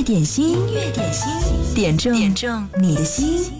[0.00, 1.30] 乐点心，音乐点心，
[1.74, 3.59] 点中点中你的心。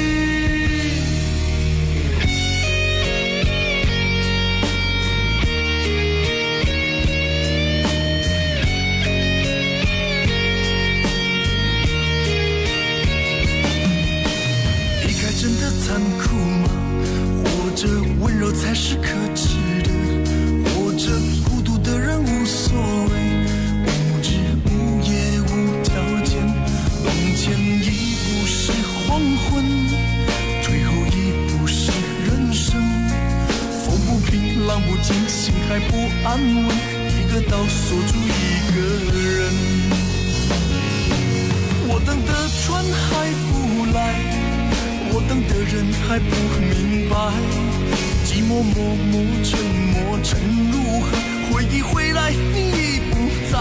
[18.53, 19.89] 才是可耻的，
[20.65, 21.09] 活着
[21.45, 23.11] 孤独的人无所谓，
[23.85, 23.89] 无
[24.21, 24.29] 日
[24.65, 24.69] 无
[25.01, 26.45] 夜无条件，
[27.05, 28.71] 往前一步是
[29.07, 29.63] 黄昏，
[30.63, 31.91] 退后一步是
[32.25, 32.75] 人生。
[33.85, 35.97] 风不平浪不静，心还不
[36.27, 36.75] 安稳，
[37.07, 38.29] 一个岛锁住一
[38.73, 38.77] 个
[39.11, 39.51] 人。
[41.87, 42.29] 我等的
[42.61, 43.09] 船还
[43.49, 43.51] 不
[43.93, 43.99] 来，
[45.13, 45.73] 我等的人
[46.07, 47.70] 还不明白。
[48.31, 49.59] 寂寞默默沉
[49.91, 50.39] 默沉
[50.71, 51.09] 入海，
[51.51, 53.59] 回忆回来你已不在。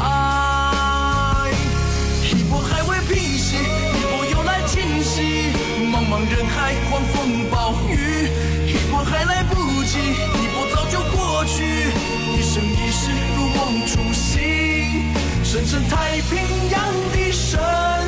[2.22, 5.50] 一波还未平息，一波又来侵袭。
[5.90, 8.30] 茫茫人海，狂风暴雨，
[8.68, 11.90] 一波还来不及，一波早就过去。
[12.38, 14.38] 一生一世如梦初醒，
[15.42, 16.38] 深深太平
[16.70, 17.58] 洋的深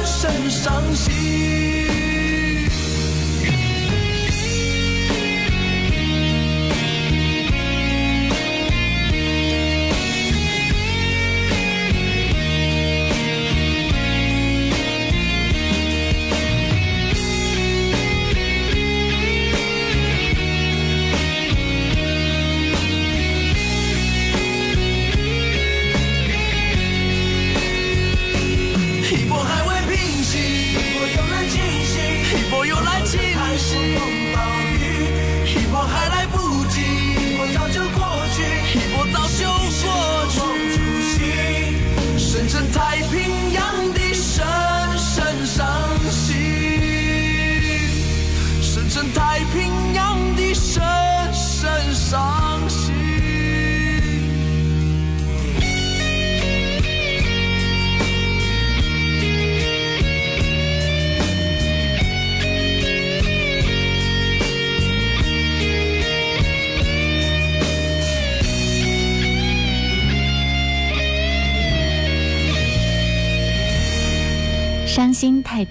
[0.07, 1.72] 深伤心。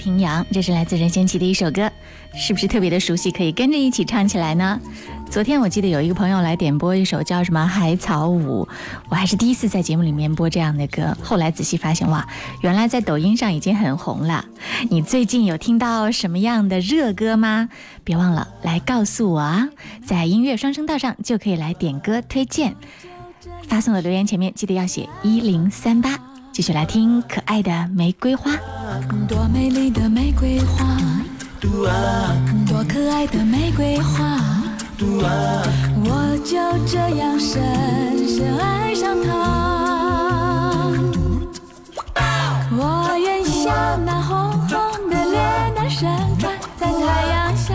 [0.02, 1.92] 平洋，这是来自任贤齐的一首歌，
[2.34, 3.30] 是不是特别的熟悉？
[3.30, 4.82] 可以跟着一起唱起来呢？
[5.30, 8.68] 昨天我记得有一个朋友来点播一首叫什么《海草舞》，
[9.10, 11.16] 我还是第一次在节目里面播这样的歌。
[11.22, 12.28] 后来仔细发现，哇，
[12.62, 14.44] 原来在抖音上已经很红了。
[14.90, 17.70] 你最近有听到什么样的热歌吗？
[18.04, 19.70] 别忘了来告诉我啊，
[20.04, 22.76] 在音乐双声道上就可以来点歌推荐。
[23.68, 26.18] 发送的留言前面记得要写一零三八。
[26.52, 28.52] 继续来听可爱的玫瑰花。
[29.28, 30.98] 多美丽的玫瑰花，
[32.68, 34.38] 多可爱的玫瑰花，
[35.00, 39.30] 我就这样深深爱上它。
[42.74, 46.10] 我愿像那红红的脸蛋盛
[46.40, 47.74] 开在太阳下，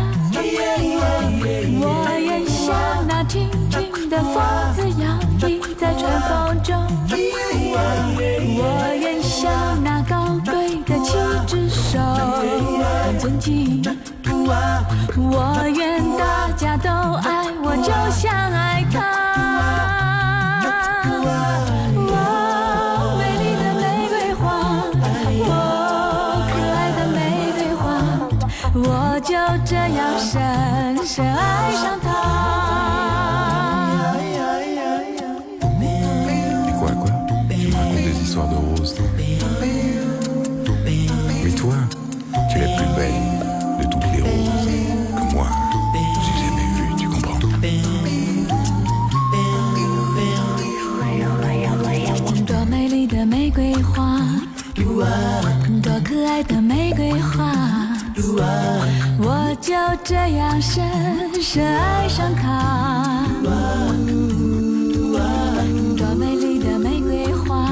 [1.80, 1.84] 我
[2.18, 4.34] 愿像那轻轻的风
[4.74, 5.04] 子摇
[5.40, 5.44] 曳
[5.76, 6.74] 在春风中，
[14.48, 18.25] 我愿大家都爱我，就像
[56.96, 57.52] 瑰花，
[59.18, 60.82] 我就这样深
[61.42, 63.26] 深爱上它。
[65.96, 67.68] 多美丽的玫瑰花，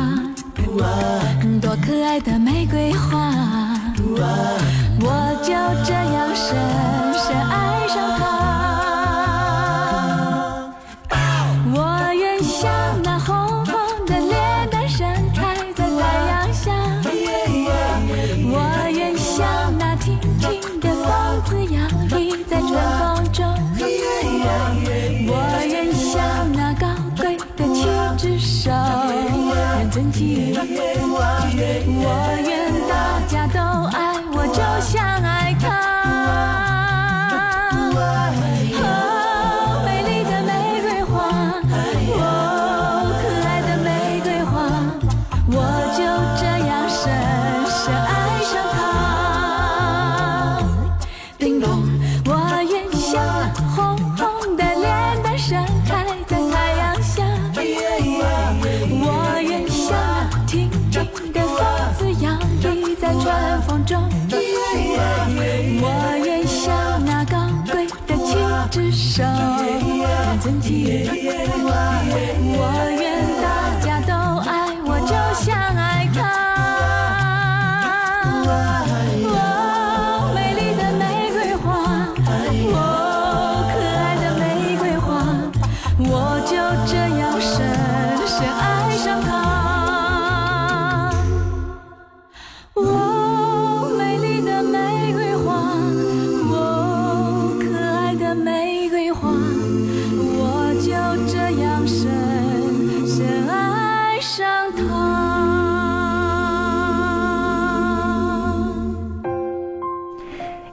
[1.61, 3.33] 多可爱的玫瑰花，
[5.01, 5.55] 我就
[5.85, 6.94] 这样深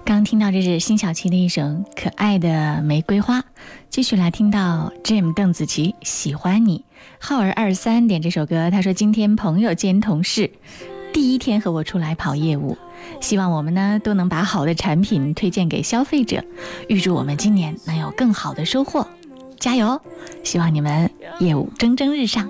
[0.03, 1.61] 刚听到这是辛晓琪的一首
[1.95, 3.39] 《可爱的玫瑰花》，
[3.89, 6.79] 继续来听到 Jim 邓紫棋《喜欢你》，
[7.19, 10.51] 浩儿二三点这首歌，他说今天朋友兼同事
[11.13, 12.77] 第一天和我出来跑业务，
[13.21, 16.43] 希望我们呢都能把好的产品推荐给消费者，
[16.89, 19.07] 预祝我们今年能有更好的收获，
[19.59, 20.01] 加油！
[20.43, 21.09] 希望你们
[21.39, 22.49] 业务蒸蒸日上。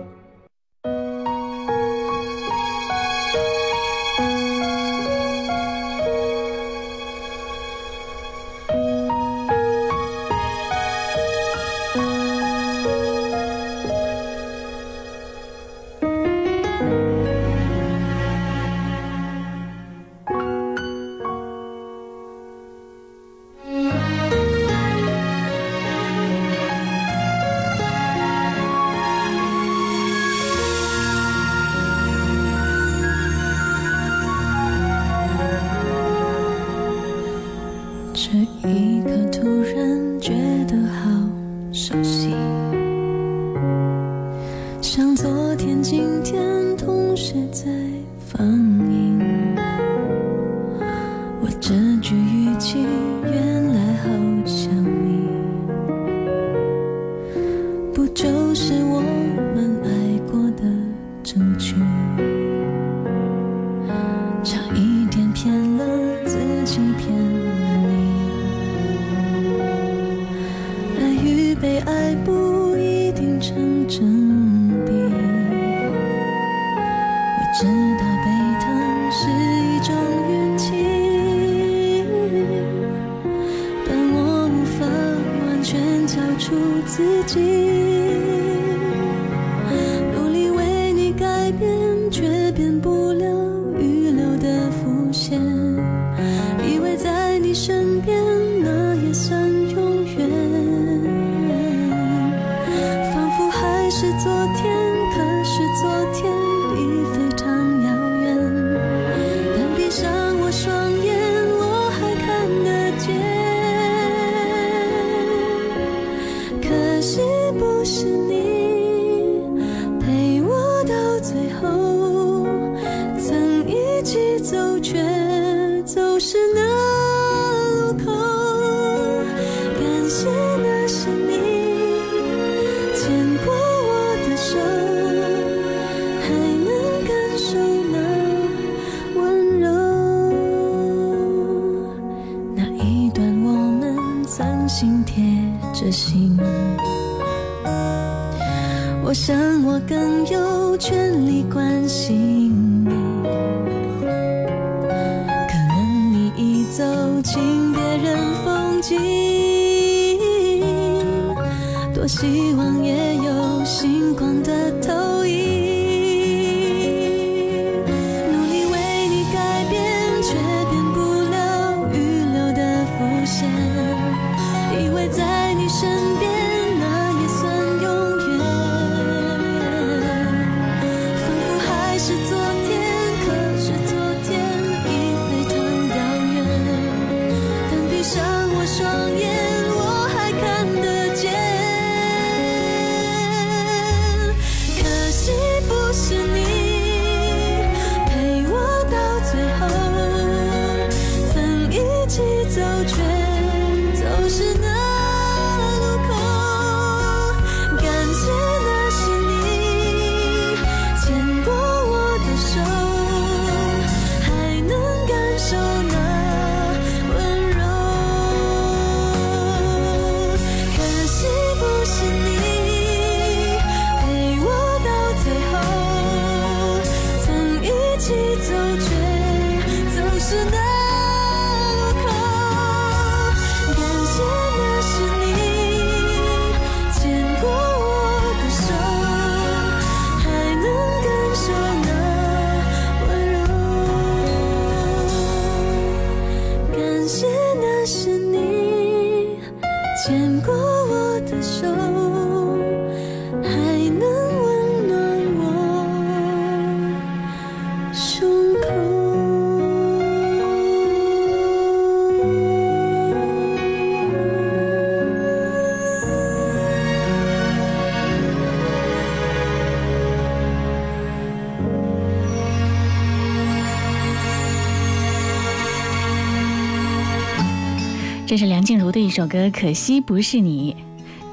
[278.31, 280.73] 这是梁静茹的一首歌，可惜不是你。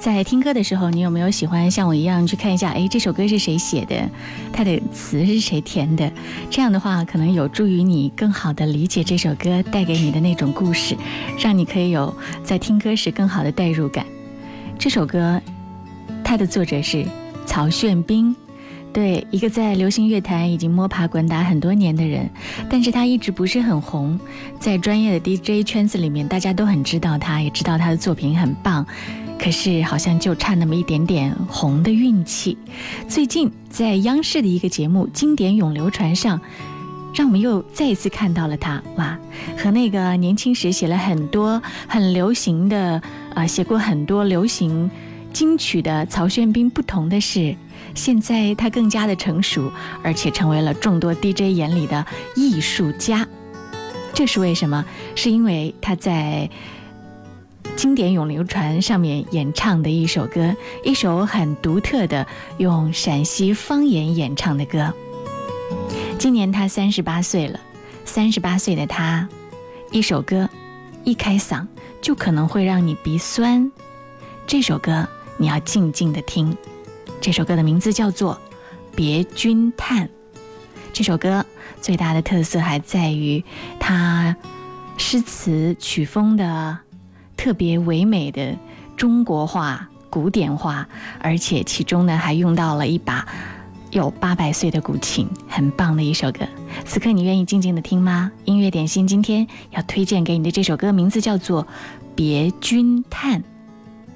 [0.01, 2.71] 在听歌的时候，你有没有喜欢像我一样去看一下？
[2.71, 4.11] 哎，这首歌是谁写的？
[4.53, 6.11] 它的词是谁填的？
[6.51, 10.97] 这样的话，可能有助于你更好的理解这首歌带给你的那种故事，
[11.39, 14.05] 让你可以有在听歌时更好的代入感。
[14.77, 15.41] 这首歌，
[16.25, 17.07] 它的作者是
[17.47, 18.35] 曹炫斌。
[18.91, 22.29] 对，一个在流行乐坛已经摸爬滚打很多年的人，
[22.69, 24.19] 但是他一直不是很红，
[24.59, 28.85] 在专业的 DJ 圈子里面，大家都很知道他，也知道他的作品很棒，
[29.39, 32.57] 可是好像就差那么一点点红的运气。
[33.07, 36.41] 最近在央视的一个节目《经典永流传》上，
[37.15, 39.17] 让我们又再一次看到了他，哇，
[39.59, 43.01] 和那个年轻时写了很多很流行的，
[43.35, 44.91] 啊，写过很多流行
[45.33, 47.55] 金曲的曹炫斌不同的是。
[47.99, 49.71] 现在他更加的成熟，
[50.03, 53.27] 而且成为了众多 DJ 眼里的艺术家。
[54.15, 54.85] 这是为什么？
[55.15, 56.49] 是因为他在
[57.77, 64.95] 经典永流传上面演唱的一首歌，一首很独特的用陕西方言演唱的歌。
[66.19, 67.61] 今年他三十八岁了，
[68.05, 69.29] 三十八岁的他，
[69.91, 70.49] 一首歌
[71.05, 71.67] 一开嗓
[72.01, 73.71] 就可能会让你鼻酸。
[74.47, 75.07] 这首歌
[75.37, 76.57] 你要静静的听。
[77.21, 78.35] 这首歌的名字叫做
[78.97, 80.07] 《别君叹》。
[80.93, 81.45] 这首歌
[81.81, 83.45] 最大的特色还在于
[83.79, 84.35] 它
[84.97, 86.79] 诗词曲风的
[87.37, 88.57] 特别唯美的
[88.97, 90.87] 中国化、古典化，
[91.21, 93.27] 而且其中呢还用到了一把
[93.91, 96.41] 有八百岁的古琴，很棒的一首歌。
[96.85, 98.31] 此刻你愿意静静的听吗？
[98.45, 101.65] 音乐点心今天要推荐给你的这首歌名字叫做
[102.15, 103.41] 《别君叹》。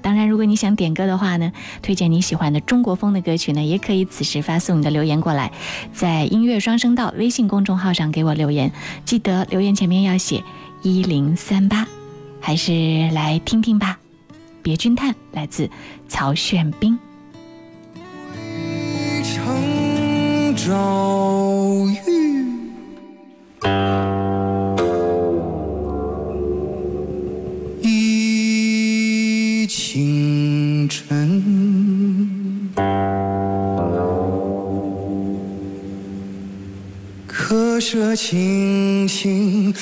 [0.03, 5.51] 当然，如果你想点歌的话呢，推荐你喜欢的中国风的歌曲呢，也可以此时发送你的留言过来，
[5.93, 8.71] 在音乐双声道微信公众号上给我留言，
[9.05, 10.43] 记得留言前面要写
[10.81, 11.87] 一零三八，
[12.41, 13.97] 还是来听听吧，
[14.61, 15.69] 《别君叹》来自
[16.09, 16.99] 曹炫斌。
[18.35, 21.97] 渭城朝雨
[37.83, 39.73] 舍清醒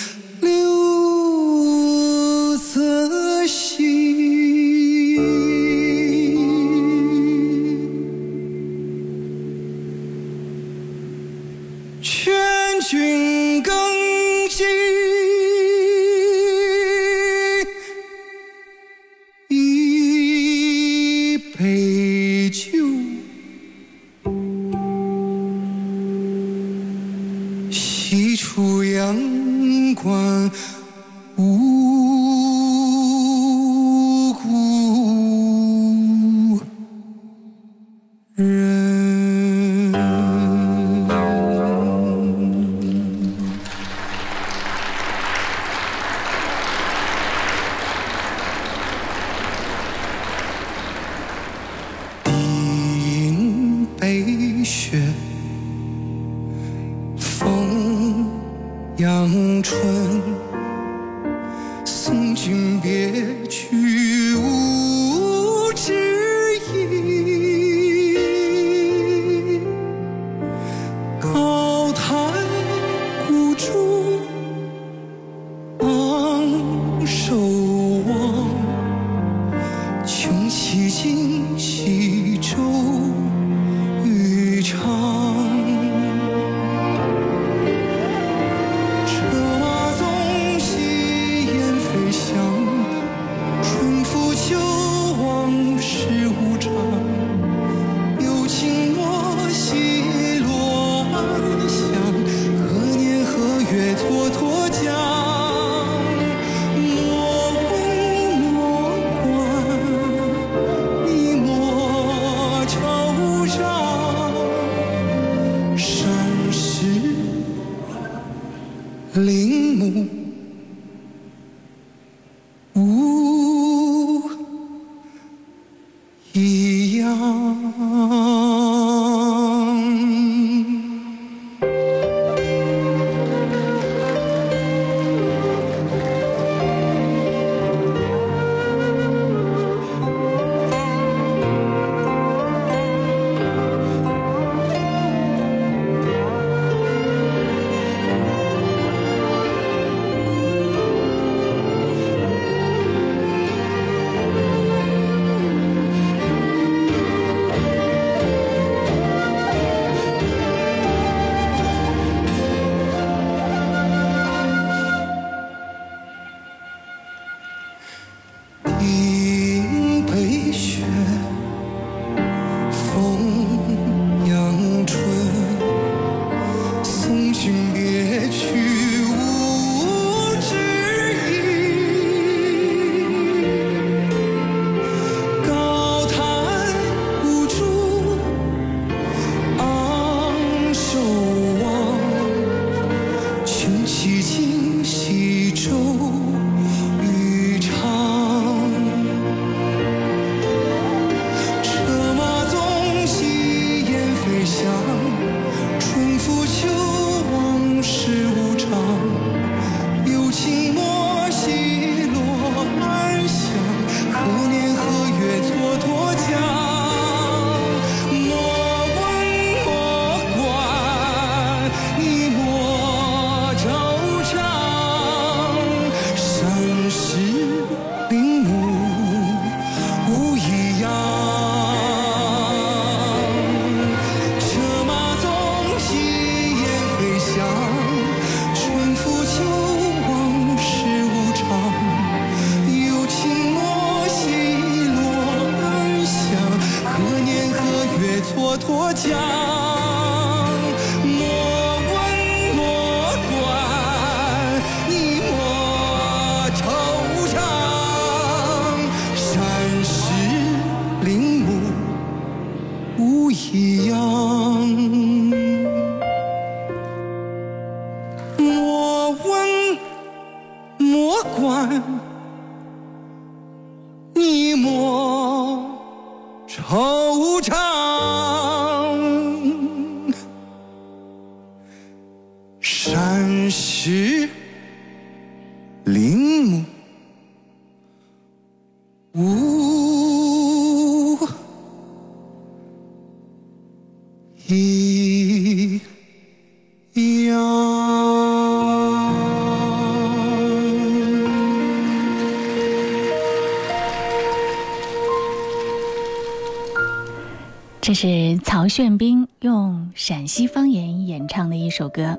[307.91, 312.03] 这是曹炫斌用陕西方言演唱的一首歌《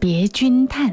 [0.00, 0.90] 别君叹》。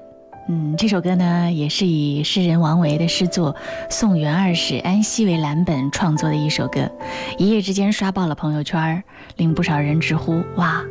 [0.50, 3.54] 嗯，这首歌呢，也是以诗人王维的诗作
[3.90, 6.92] 《送元二使安西》为蓝本创作的一首歌，
[7.38, 9.02] 一夜之间刷爆了朋友圈，
[9.38, 10.84] 令不少人直呼：“哇，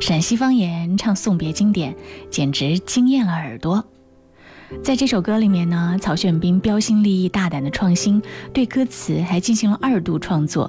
[0.00, 1.94] 陕西方言唱送别经典，
[2.28, 3.84] 简直惊艳了耳朵。”
[4.82, 8.20] 在这首歌里面呢，曹炫斌标新立异、大胆的创新，
[8.52, 10.68] 对歌词还进行了二度创作。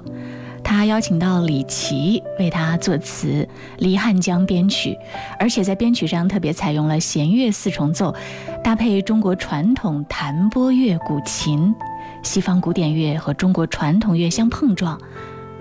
[0.68, 4.94] 他邀请到李琦为他作词，黎汉江编曲，
[5.38, 8.14] 而且在编曲上特别采用了弦乐四重奏，
[8.62, 11.74] 搭配中国传统弹拨乐古琴，
[12.22, 15.00] 西方古典乐和中国传统乐相碰撞，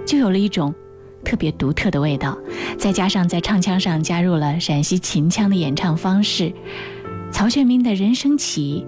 [0.05, 0.75] 就有了一种
[1.23, 2.37] 特别独特的味道。
[2.77, 6.51] 再加上在唱腔上加入了陕西秦腔的演唱方式，
[7.31, 8.85] 曹炫斌的人声起，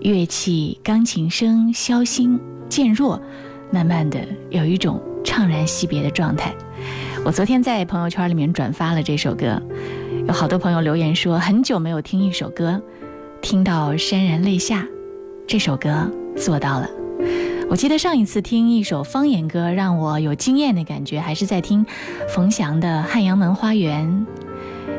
[0.00, 3.20] 乐器钢琴声消心渐弱，
[3.70, 6.54] 慢慢的有一种怅然惜别的状态。
[7.24, 9.60] 我昨天在朋友圈里面转发了这首歌，
[10.26, 12.80] 有好多朋友留言说很久没有听一首歌，
[13.42, 14.86] 听到潸然泪下。
[15.46, 16.88] 这首歌做到了。
[17.68, 21.84] 我记得上一次听一首方言歌让我有惊艳的感觉，还是在听
[22.34, 24.26] 冯翔的《汉阳门花园》。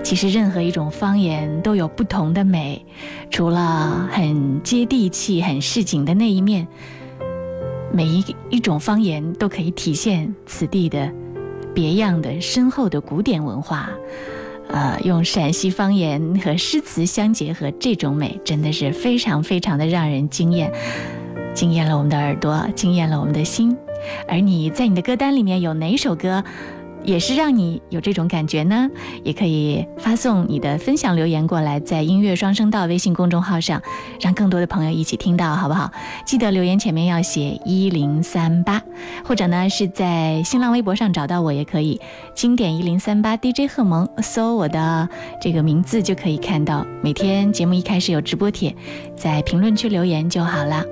[0.04, 2.86] 其实任何一种方言都有不同的美，
[3.30, 6.68] 除了很接地气、很市井的那一面，
[7.94, 11.12] 每一一种方言都可以体现此地的
[11.74, 13.90] 别样的深厚的古典文化。
[14.70, 20.72] 呃，用陕西方言和诗词相结合，这种美真的是非常非常的让人惊艳，
[21.54, 23.76] 惊艳了我们的耳朵，惊艳了我们的心。
[24.28, 26.44] 而你在你的歌单里面有哪首歌？
[27.04, 28.90] 也是让你有这种感觉呢，
[29.24, 33.82] 也可以发送你的分享留言过来，在音乐双声道微信公众号上，
[34.20, 35.92] 让更多的朋友一起听到，好不好？
[36.26, 38.82] 记得留言前面要写一零三八，
[39.26, 42.00] 或者呢是在新浪微博上找到我也可以，
[42.36, 45.10] 经典一零三八 DJ 贺萌，搜我的
[45.42, 46.86] 这个名字就可以看到。
[47.02, 48.76] 每天节目一开始有直播帖，
[49.16, 50.84] 在评论区留言就好了。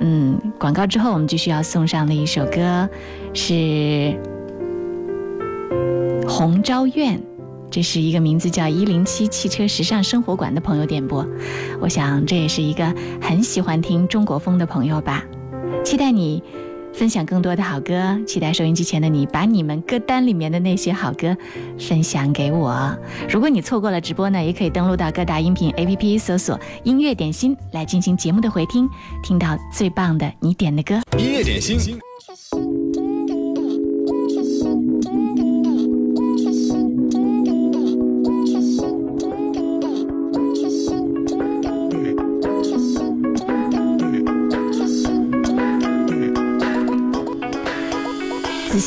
[0.00, 2.88] 嗯，广告之后我们继续要送上的一首歌
[3.34, 4.31] 是。
[6.28, 7.20] 红昭苑，
[7.70, 11.26] 这是一个名字叫一零七汽车时尚生活馆的朋友点播，
[11.80, 15.24] 我想这也是一个很喜欢听中国风的朋友吧。
[15.84, 16.42] 期待你
[16.92, 21.36] 分享更多的好歌，期待收音机前的你把你们歌单里面的那些好歌
[21.78, 22.94] 分享给我。
[23.28, 28.88] 如果你错过了直播呢，也可以登录到各大音频 APP 搜索“音乐点心”来进行节目的回听，
[29.22, 31.00] 听到最棒的你点的歌。
[31.18, 31.98] 音乐点心。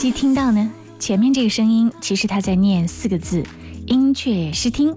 [0.06, 3.44] 细听到呢，前面这个声音其实他在念四个字
[3.90, 4.96] “音雀视听”，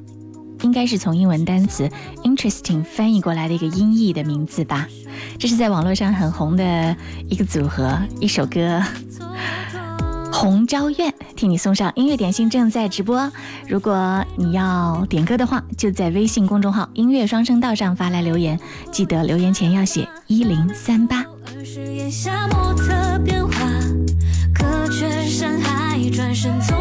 [0.61, 1.89] 应该是从英文单词
[2.25, 4.87] “interesting” 翻译过来的一个音译的名字吧。
[5.39, 6.95] 这是在网络上很红的
[7.31, 8.83] 一个组合，一首歌
[10.31, 13.33] 《红昭愿》，替你送上音乐点心正在直播。
[13.67, 18.61] 如果你要点歌的话，就在微信公众号“音乐双声道”上发来留言，
[18.93, 21.25] 记得留言前要写一零三八。
[26.41, 26.78] 身从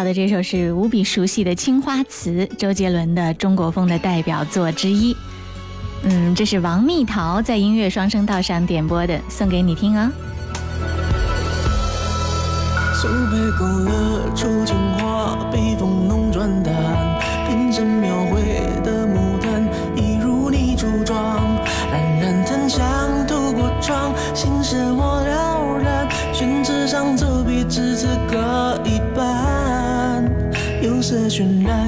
[0.00, 5.14] 好的这首是无比熟悉的青花瓷周杰伦的中国风的代表作之一。
[6.04, 10.10] 嗯这是王蜜桃在音乐双声道上点播的送给你听啊。
[13.58, 17.09] 勾勒出青花笔锋浓转淡
[31.40, 31.79] tonight.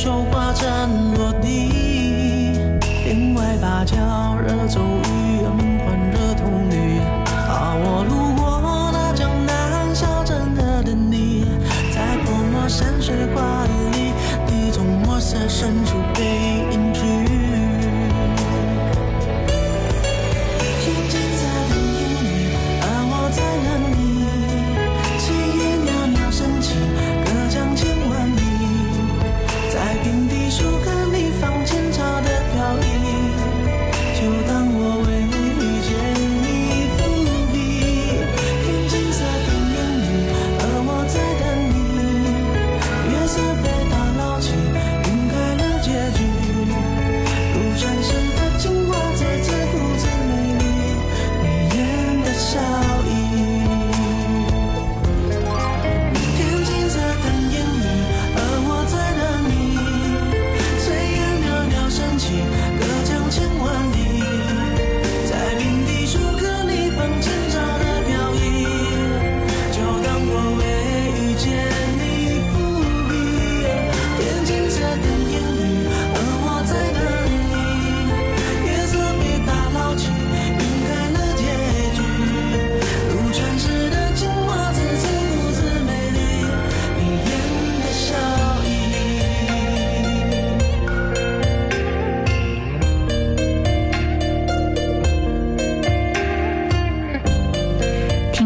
[0.00, 2.52] 绣花针落地
[3.04, 3.96] 帘外芭蕉
[4.36, 5.17] 惹骤雨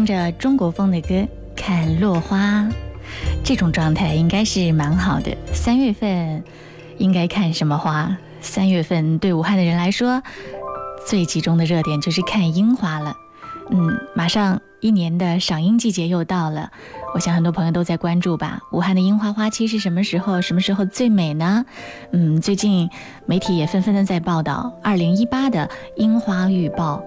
[0.03, 1.25] 听着中国风的歌
[1.55, 2.67] 看落花。
[3.41, 5.33] 这种状态应该是蛮好的。
[5.53, 6.43] 三月份
[6.97, 8.17] 应该看什么花？
[8.41, 10.21] 三月份对武汉的人来说
[11.07, 13.15] 最集中的热点就是看樱花了。
[13.71, 16.69] 嗯马上一年的赏樱季节又到了。
[17.13, 18.59] 我想很多朋友都在关注吧。
[18.73, 20.41] 武汉的樱花花期是什么时候？
[20.41, 21.63] 什么时候最美呢？
[22.11, 22.89] 嗯最近
[23.25, 27.01] 媒体也纷纷的在报道二零一八的樱花预报。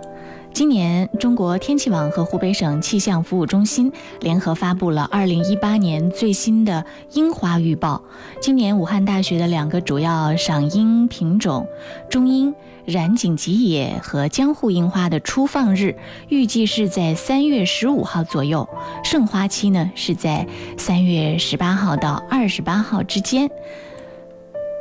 [0.57, 3.93] 今年，中国天气网和湖北省气象服务中心
[4.23, 6.83] 联合发布了2018年最新的
[7.13, 8.03] 樱花预报。
[8.41, 11.69] 今年，武汉大学的两个主要赏樱品种——
[12.09, 12.55] 中樱、
[12.87, 15.95] 染井吉野和江户樱花的初放日，
[16.31, 18.67] 预计是在3月15号左右，
[19.05, 20.47] 盛花期呢是在
[20.79, 23.51] 3月18号到28号之间。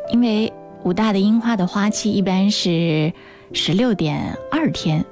[0.09, 0.53] 因为
[0.83, 3.11] 武大的樱花的花期一般是
[3.51, 5.05] 16.2天。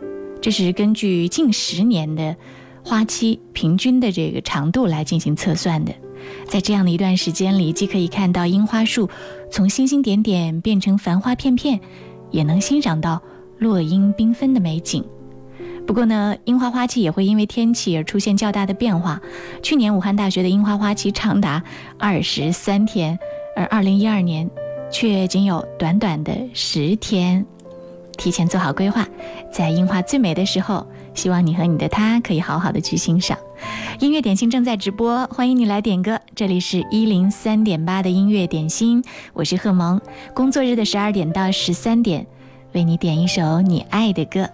[0.44, 2.36] 这是根据近十年的
[2.84, 5.94] 花期平均的这个长度来进行测算的，
[6.50, 9.10] 在这样的一段时间里，既可以看到樱花树
[9.50, 11.80] 从星星点点变成繁花片片，
[12.30, 13.22] 也能欣赏到
[13.58, 15.02] 落英缤纷的美景。
[15.88, 19.22] 不过呢，樱花花期也会因为天气而出现较大的变化。
[19.62, 21.64] 去年武汉大学的樱花花期长达
[21.98, 23.18] 二十三天，
[23.56, 24.52] 而二零一二年
[24.92, 27.46] 却仅有短短的十天。
[28.18, 29.08] 提前做好规划，
[29.52, 33.38] 在樱花最美的时候，希望你和你的他可以好好的去欣赏。
[34.00, 36.20] 音乐点心正在直播，欢迎你来点歌。
[36.36, 39.04] 这里是一零三点八的音乐点心，
[39.34, 40.00] 我是贺萌。
[40.34, 42.26] 工作日的十二点到十三点，
[42.74, 44.50] 为你点一首你爱的歌。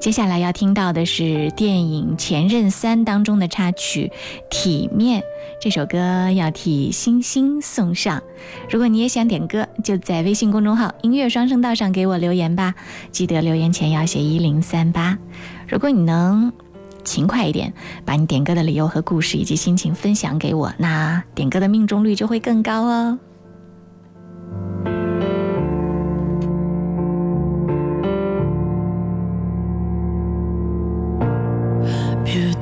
[0.00, 4.12] 接下来要听到的是电影《前任三》当中的插曲
[4.50, 5.20] 《体面》。
[5.60, 8.22] 这首歌要替星星送上。
[8.70, 12.74] 如果你也想点歌，就在微信公众号“音乐双声道”上给我留言吧。
[13.10, 15.18] 记得留言前要写一零三八。
[15.68, 16.52] 如果你能
[17.04, 17.72] 勤快一点，
[18.04, 23.18] 把你点歌的理由和故事以及心情分享给我，那点歌的命中率就会更高哦。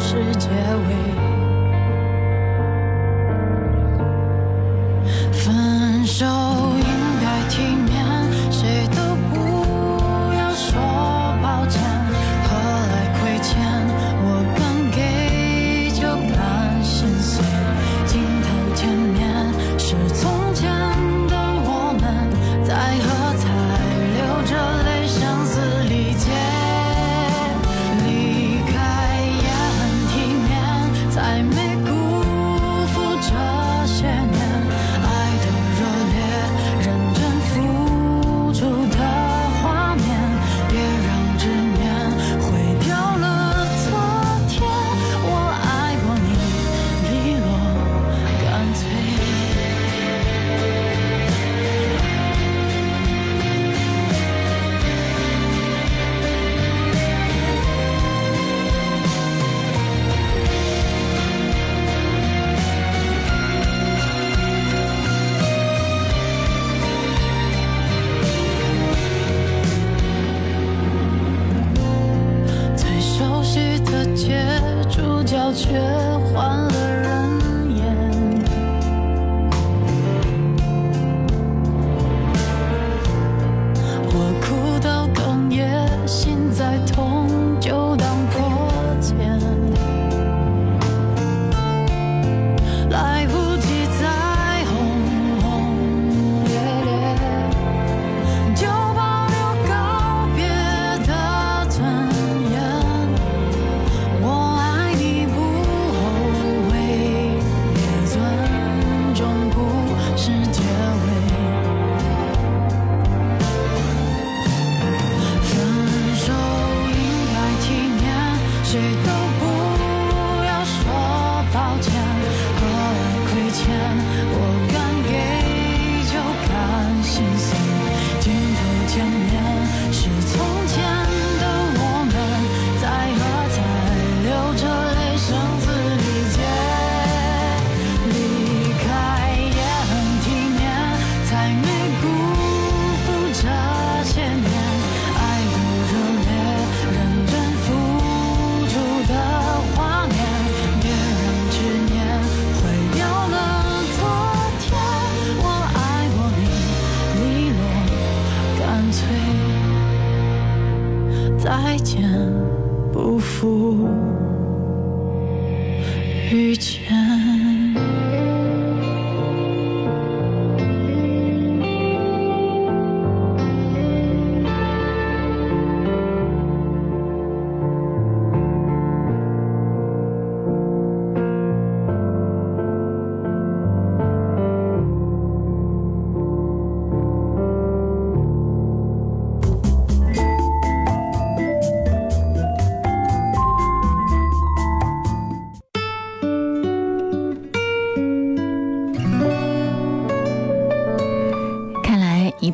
[0.00, 1.29] 是结尾。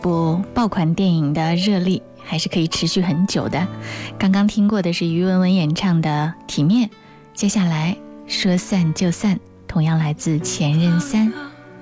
[0.07, 3.67] 部爆款电影的热力还是可以持续很久的。
[4.17, 6.89] 刚刚听过的是于文文演唱的《体面》，
[7.35, 7.97] 接下来
[8.29, 9.37] 说散就散，
[9.67, 11.27] 同样来自《前任三》。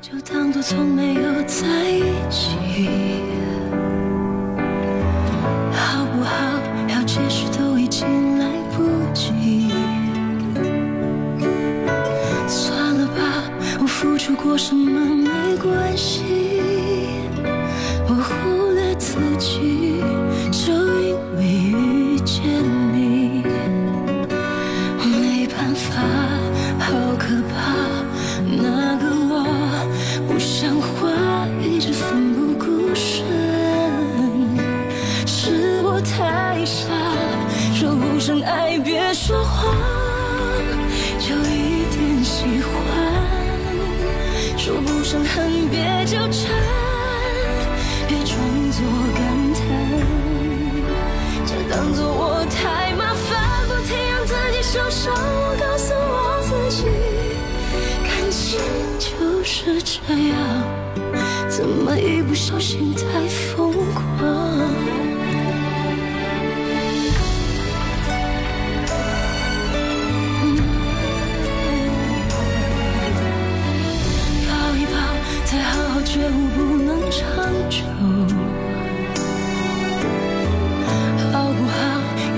[0.01, 2.01] 就当作从没有在一
[2.31, 2.57] 起，
[5.75, 6.35] 好不好？
[6.89, 9.68] 要解释都已经来不及。
[12.49, 13.45] 算了吧，
[13.83, 16.54] 我付出过什么没关系，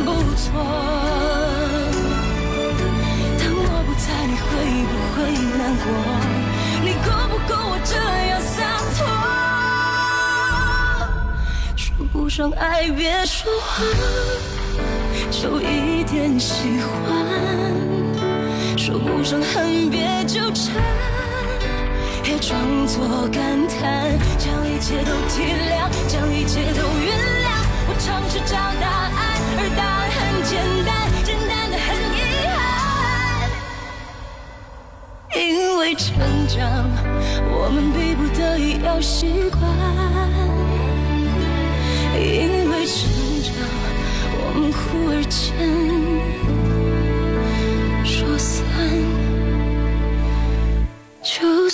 [0.00, 0.46] 不错。
[3.38, 4.48] 当我不在，你会
[4.88, 5.16] 不会
[5.58, 5.86] 难过？
[6.82, 7.92] 你够不够我这
[8.28, 8.56] 样洒
[8.96, 8.98] 脱？
[11.76, 13.86] 说不上爱，别说谎，
[15.30, 16.88] 就一点喜欢。
[18.76, 20.72] 说不上恨，别纠缠，
[22.22, 27.48] 别装作感叹，将一切都体谅，将一切都原谅。
[27.90, 29.18] 我尝试找答案，
[29.60, 30.54] 而答案很简
[30.86, 30.88] 单，
[31.24, 32.56] 简单的很遗憾。
[35.34, 36.06] 因为成
[36.46, 36.56] 长，
[37.50, 39.60] 我们逼不得已要习惯；
[42.16, 43.10] 因为成
[43.42, 43.52] 长，
[44.38, 45.36] 我们忽而间
[48.04, 48.56] 说散
[51.20, 51.67] 就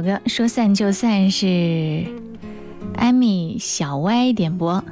[0.00, 2.04] 歌说散就散是
[2.96, 4.82] 艾米小歪点播。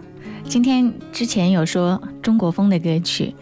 [0.49, 3.35] 今天之前有说中国风的歌曲，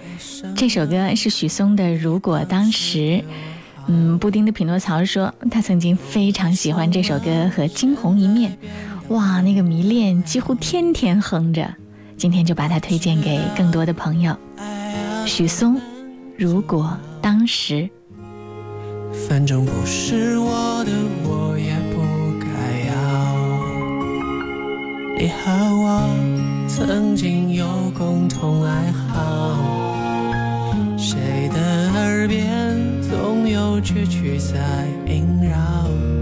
[0.57, 2.99] 这首歌是许嵩的《如果当时》。
[3.89, 8.57] 嗯，布丁的匹诺曹说他曾经非常喜欢这首歌和《惊鸿一面》，
[9.15, 11.73] 哇，那个迷恋几乎天天哼着。
[12.17, 14.37] 今天就把它推荐给更多的朋友。
[15.25, 15.77] 许嵩，
[16.37, 17.75] 《如果当时》。
[19.29, 20.93] 反正不是我的
[21.25, 22.03] 我也不
[22.39, 22.47] 该
[22.89, 22.95] 要。
[25.19, 25.51] 你和
[25.83, 26.09] 我
[26.69, 29.57] 曾经有共同爱好
[30.99, 36.16] 谁的耳边总有句句在萦绕。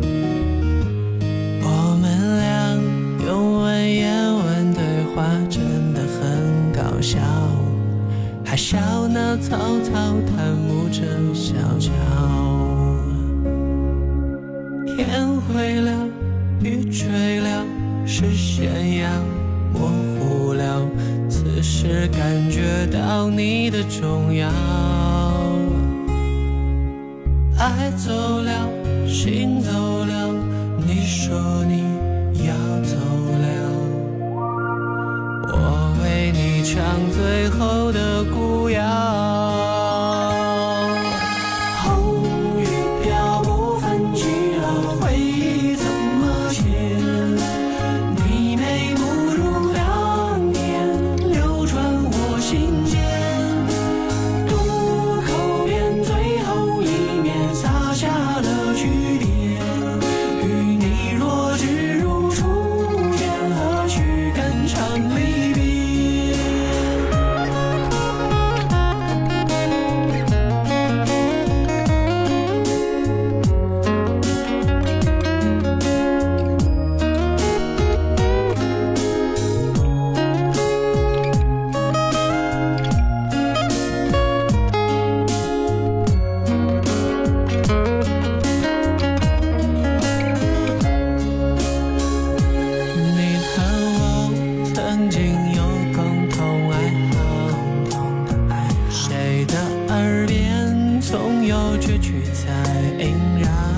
[99.94, 102.50] 耳边总有绝句在
[102.98, 103.73] 萦绕。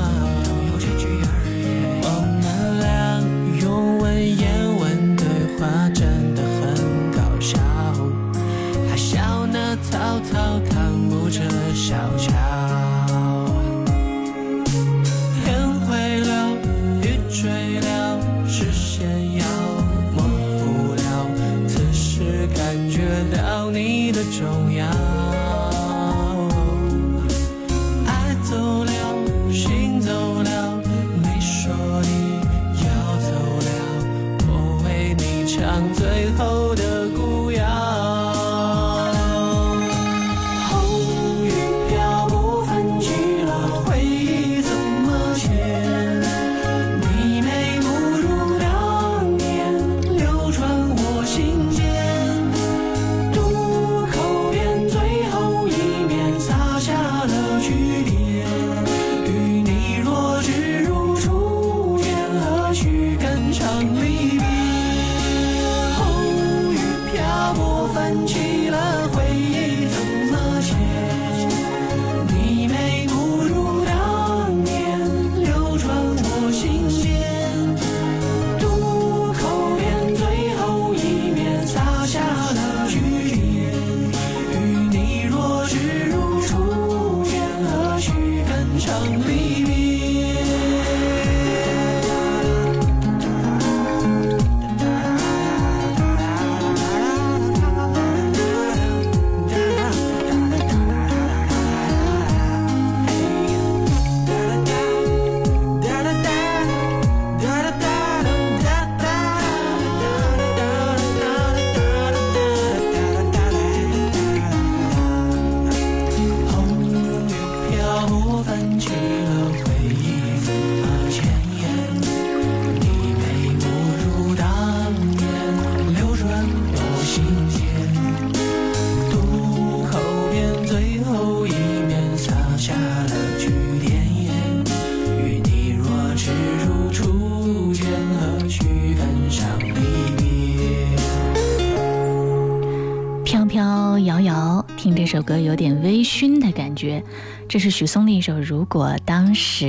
[145.27, 147.03] 歌有点微醺的感觉。
[147.49, 149.65] 这是许嵩的一首《如果当时》。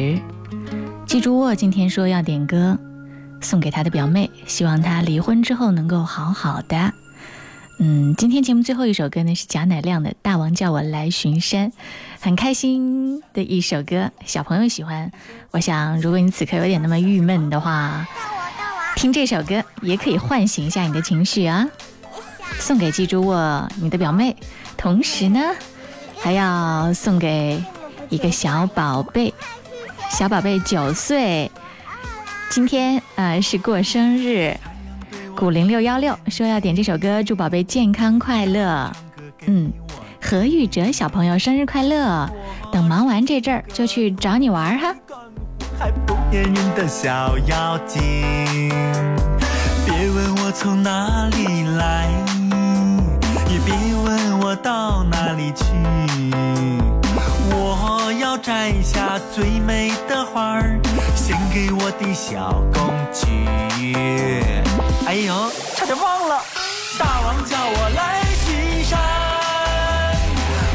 [1.07, 2.77] 记住，我今天说要点歌
[3.41, 6.93] 送给他的表妹，希望他离婚之后能够好好的。
[7.79, 11.71] 嗯，今天节目最后一首歌呢，是贾乃亮的大王叫我来巡山，
[12.19, 14.11] 很开心的一首歌。
[14.25, 15.11] 小朋友喜欢，
[15.51, 18.07] 我想如果你此刻有点那么郁闷的话，
[18.95, 21.67] 听这首歌也可以唤醒一下你的情绪啊。
[22.59, 24.35] 送给记住，我你的表妹。
[24.77, 25.39] 同时呢，
[26.21, 27.61] 还要送给
[28.09, 29.33] 一个小宝贝，
[30.09, 31.51] 小宝贝九岁，
[32.49, 34.55] 今天呃是过生日，
[35.35, 38.91] 古零六幺六说要点这首歌，祝宝贝健康快乐。
[39.47, 39.71] 嗯，
[40.21, 42.29] 何玉哲小朋友生日快乐！
[42.71, 44.95] 等忙完这阵儿就去找你玩哈。
[45.79, 48.01] 还不粘人的小妖精。
[49.85, 52.09] 别问我从哪里来，
[54.47, 55.65] 我到哪里去。
[57.51, 60.79] 我要摘下最美的花儿，
[61.17, 63.27] 献给我的小公举。
[65.05, 66.41] 哎呦，差点忘了，
[66.97, 68.97] 大王叫我来巡山，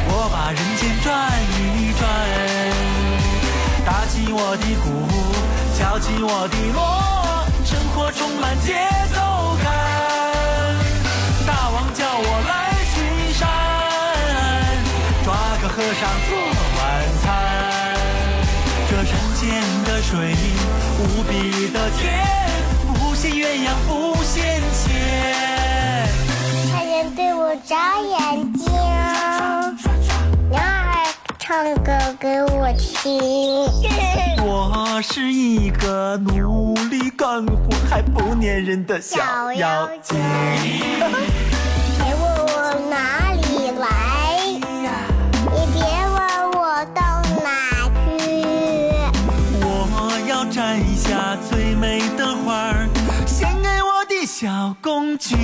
[0.06, 2.04] 我把人间转一转。
[3.86, 5.08] 打起我的鼓，
[5.78, 6.82] 敲起我的锣，
[7.64, 8.76] 生活充满节
[9.14, 9.31] 奏
[15.74, 16.36] 和尚做
[16.76, 16.80] 晚
[17.22, 17.24] 餐。
[18.90, 19.10] 这山
[19.40, 19.40] 间
[19.84, 20.36] 的水
[20.98, 21.32] 无比
[21.72, 22.02] 的甜，
[22.86, 23.90] 不羡鸳鸯不
[24.22, 24.84] 羡仙。
[26.70, 28.70] 差点对我眨眼睛，
[30.50, 31.08] 鸟儿
[31.38, 33.18] 唱歌给我听。
[34.44, 37.56] 我是一个努力干活
[37.88, 40.20] 还不粘人的小小妖妖精。
[54.42, 55.36] 小公举。